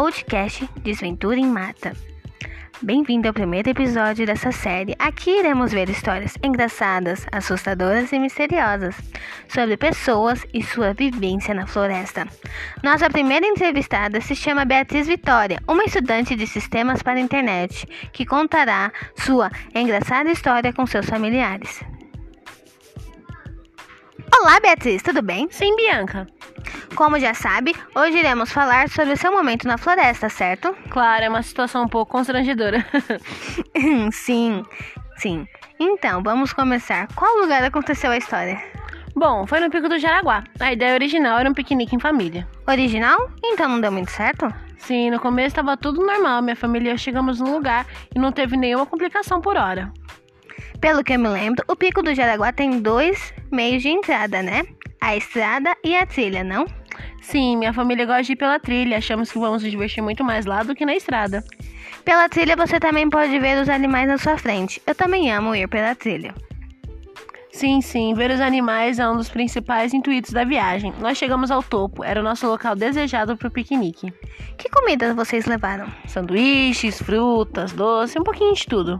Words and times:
podcast 0.00 0.66
Desventura 0.82 1.36
em 1.36 1.44
Mata. 1.44 1.92
Bem-vindo 2.80 3.28
ao 3.28 3.34
primeiro 3.34 3.68
episódio 3.68 4.24
dessa 4.24 4.50
série. 4.50 4.96
Aqui 4.98 5.28
iremos 5.28 5.72
ver 5.72 5.90
histórias 5.90 6.38
engraçadas, 6.42 7.26
assustadoras 7.30 8.10
e 8.10 8.18
misteriosas 8.18 8.96
sobre 9.46 9.76
pessoas 9.76 10.42
e 10.54 10.62
sua 10.62 10.94
vivência 10.94 11.52
na 11.52 11.66
floresta. 11.66 12.26
Nossa 12.82 13.10
primeira 13.10 13.46
entrevistada 13.46 14.22
se 14.22 14.34
chama 14.34 14.64
Beatriz 14.64 15.06
Vitória, 15.06 15.60
uma 15.68 15.84
estudante 15.84 16.34
de 16.34 16.46
sistemas 16.46 17.02
para 17.02 17.18
a 17.18 17.20
internet, 17.20 17.86
que 18.10 18.24
contará 18.24 18.90
sua 19.18 19.50
engraçada 19.74 20.30
história 20.30 20.72
com 20.72 20.86
seus 20.86 21.04
familiares. 21.04 21.84
Olá, 24.34 24.58
Beatriz, 24.60 25.02
tudo 25.02 25.20
bem? 25.20 25.46
Sim, 25.50 25.76
Bianca. 25.76 26.26
Como 27.00 27.18
já 27.18 27.32
sabe, 27.32 27.74
hoje 27.94 28.18
iremos 28.18 28.52
falar 28.52 28.86
sobre 28.90 29.14
o 29.14 29.16
seu 29.16 29.32
momento 29.32 29.66
na 29.66 29.78
floresta, 29.78 30.28
certo? 30.28 30.76
Claro, 30.90 31.24
é 31.24 31.30
uma 31.30 31.42
situação 31.42 31.84
um 31.84 31.88
pouco 31.88 32.12
constrangedora. 32.12 32.84
sim, 34.12 34.62
sim. 35.16 35.48
Então, 35.78 36.22
vamos 36.22 36.52
começar. 36.52 37.08
Qual 37.14 37.38
lugar 37.38 37.64
aconteceu 37.64 38.10
a 38.10 38.18
história? 38.18 38.62
Bom, 39.16 39.46
foi 39.46 39.60
no 39.60 39.70
Pico 39.70 39.88
do 39.88 39.98
Jaraguá. 39.98 40.44
A 40.60 40.74
ideia 40.74 40.92
original 40.92 41.38
era 41.38 41.48
um 41.48 41.54
piquenique 41.54 41.96
em 41.96 41.98
família. 41.98 42.46
Original? 42.68 43.30
Então 43.42 43.66
não 43.66 43.80
deu 43.80 43.90
muito 43.90 44.10
certo? 44.10 44.52
Sim, 44.76 45.10
no 45.10 45.18
começo 45.18 45.48
estava 45.48 45.78
tudo 45.78 46.04
normal. 46.04 46.42
Minha 46.42 46.54
família 46.54 46.90
e 46.90 46.92
eu 46.92 46.98
chegamos 46.98 47.40
no 47.40 47.50
lugar 47.50 47.86
e 48.14 48.18
não 48.18 48.30
teve 48.30 48.58
nenhuma 48.58 48.84
complicação 48.84 49.40
por 49.40 49.56
hora. 49.56 49.90
Pelo 50.82 51.02
que 51.02 51.14
eu 51.14 51.18
me 51.18 51.28
lembro, 51.28 51.64
o 51.66 51.74
Pico 51.74 52.02
do 52.02 52.14
Jaraguá 52.14 52.52
tem 52.52 52.78
dois 52.78 53.32
meios 53.50 53.82
de 53.82 53.88
entrada, 53.88 54.42
né? 54.42 54.64
A 55.00 55.16
estrada 55.16 55.74
e 55.82 55.96
a 55.96 56.04
trilha, 56.04 56.44
não? 56.44 56.66
Sim, 57.20 57.56
minha 57.56 57.72
família 57.72 58.06
gosta 58.06 58.22
de 58.22 58.32
ir 58.32 58.36
pela 58.36 58.58
trilha. 58.58 58.98
Achamos 58.98 59.30
que 59.30 59.38
vamos 59.38 59.62
nos 59.62 59.70
divertir 59.70 60.02
muito 60.02 60.24
mais 60.24 60.46
lá 60.46 60.62
do 60.62 60.74
que 60.74 60.86
na 60.86 60.94
estrada. 60.94 61.44
Pela 62.04 62.28
trilha 62.28 62.56
você 62.56 62.80
também 62.80 63.08
pode 63.08 63.38
ver 63.38 63.62
os 63.62 63.68
animais 63.68 64.08
na 64.08 64.18
sua 64.18 64.38
frente. 64.38 64.80
Eu 64.86 64.94
também 64.94 65.30
amo 65.30 65.54
ir 65.54 65.68
pela 65.68 65.94
trilha. 65.94 66.34
Sim, 67.52 67.80
sim, 67.80 68.14
ver 68.14 68.30
os 68.30 68.40
animais 68.40 68.98
é 68.98 69.08
um 69.08 69.16
dos 69.16 69.28
principais 69.28 69.92
intuitos 69.92 70.32
da 70.32 70.44
viagem. 70.44 70.94
Nós 71.00 71.18
chegamos 71.18 71.50
ao 71.50 71.62
topo, 71.62 72.04
era 72.04 72.20
o 72.20 72.22
nosso 72.22 72.46
local 72.46 72.76
desejado 72.76 73.36
para 73.36 73.48
o 73.48 73.50
piquenique. 73.50 74.12
Que 74.56 74.70
comidas 74.70 75.14
vocês 75.14 75.46
levaram? 75.46 75.86
Sanduíches, 76.06 77.02
frutas, 77.02 77.72
doce, 77.72 78.18
um 78.18 78.22
pouquinho 78.22 78.54
de 78.54 78.66
tudo. 78.66 78.98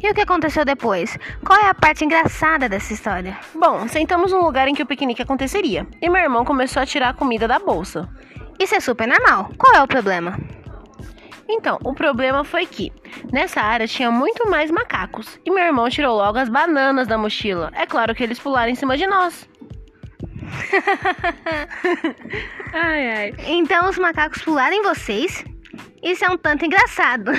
E 0.00 0.08
o 0.08 0.14
que 0.14 0.20
aconteceu 0.20 0.64
depois? 0.64 1.18
Qual 1.44 1.58
é 1.58 1.68
a 1.68 1.74
parte 1.74 2.04
engraçada 2.04 2.68
dessa 2.68 2.92
história? 2.92 3.36
Bom, 3.54 3.88
sentamos 3.88 4.32
num 4.32 4.44
lugar 4.44 4.68
em 4.68 4.74
que 4.74 4.82
o 4.82 4.86
piquenique 4.86 5.22
aconteceria 5.22 5.86
e 6.00 6.08
meu 6.08 6.22
irmão 6.22 6.44
começou 6.44 6.80
a 6.80 6.86
tirar 6.86 7.10
a 7.10 7.14
comida 7.14 7.48
da 7.48 7.58
bolsa. 7.58 8.08
Isso 8.60 8.74
é 8.74 8.80
super 8.80 9.08
normal. 9.08 9.50
Qual 9.58 9.74
é 9.74 9.82
o 9.82 9.88
problema? 9.88 10.38
Então, 11.48 11.78
o 11.82 11.94
problema 11.94 12.44
foi 12.44 12.66
que 12.66 12.92
nessa 13.32 13.60
área 13.60 13.86
tinha 13.86 14.10
muito 14.10 14.48
mais 14.50 14.70
macacos 14.70 15.40
e 15.44 15.50
meu 15.50 15.64
irmão 15.64 15.88
tirou 15.88 16.16
logo 16.16 16.38
as 16.38 16.48
bananas 16.48 17.08
da 17.08 17.16
mochila. 17.16 17.70
É 17.74 17.86
claro 17.86 18.14
que 18.14 18.22
eles 18.22 18.38
pularam 18.38 18.70
em 18.70 18.74
cima 18.74 18.96
de 18.96 19.06
nós. 19.06 19.48
ai, 22.72 23.10
ai. 23.10 23.34
Então 23.46 23.88
os 23.88 23.98
macacos 23.98 24.42
pularam 24.42 24.76
em 24.76 24.82
vocês? 24.82 25.44
Isso 26.02 26.24
é 26.24 26.30
um 26.30 26.36
tanto 26.36 26.64
engraçado. 26.64 27.32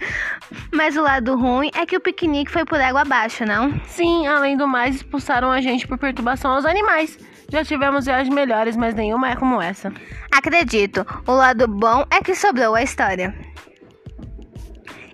Mas 0.72 0.96
o 0.96 1.02
lado 1.02 1.36
ruim 1.36 1.70
é 1.74 1.84
que 1.84 1.96
o 1.96 2.00
piquenique 2.00 2.50
foi 2.50 2.64
por 2.64 2.80
água 2.80 3.02
abaixo, 3.02 3.44
não? 3.44 3.78
Sim, 3.84 4.26
além 4.26 4.56
do 4.56 4.68
mais, 4.68 4.96
expulsaram 4.96 5.50
a 5.50 5.60
gente 5.60 5.86
por 5.86 5.98
perturbação 5.98 6.52
aos 6.52 6.64
animais. 6.64 7.18
Já 7.50 7.64
tivemos 7.64 8.04
viagens 8.04 8.32
melhores, 8.32 8.76
mas 8.76 8.94
nenhuma 8.94 9.30
é 9.30 9.36
como 9.36 9.60
essa. 9.60 9.92
Acredito, 10.38 11.04
o 11.26 11.32
lado 11.32 11.66
bom 11.66 12.06
é 12.12 12.22
que 12.22 12.32
sobrou 12.32 12.76
a 12.76 12.82
história. 12.82 13.34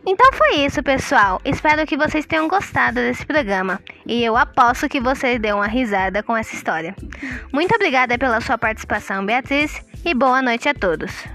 Então 0.06 0.30
foi 0.34 0.56
isso, 0.66 0.82
pessoal. 0.82 1.40
Espero 1.46 1.86
que 1.86 1.96
vocês 1.96 2.26
tenham 2.26 2.46
gostado 2.46 2.96
desse 2.96 3.24
programa. 3.24 3.80
E 4.04 4.22
eu 4.22 4.36
aposto 4.36 4.86
que 4.86 5.00
vocês 5.00 5.40
deu 5.40 5.56
uma 5.56 5.66
risada 5.66 6.22
com 6.22 6.36
essa 6.36 6.54
história. 6.54 6.94
Muito 7.50 7.74
obrigada 7.74 8.18
pela 8.18 8.38
sua 8.42 8.58
participação, 8.58 9.24
Beatriz, 9.24 9.82
e 10.04 10.12
boa 10.12 10.42
noite 10.42 10.68
a 10.68 10.74
todos. 10.74 11.33